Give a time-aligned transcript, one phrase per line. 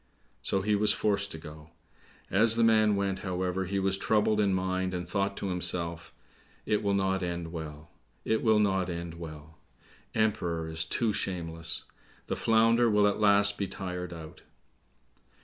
[0.41, 1.69] So he was forced to go.
[2.31, 6.11] As the man went, however, he was troubled in mind, and thought to himself,
[6.65, 7.91] "It will not end well;
[8.25, 9.59] it will not end well!
[10.15, 11.83] Emperor is too shameless!
[12.25, 14.41] The Flounder will at last be tired out."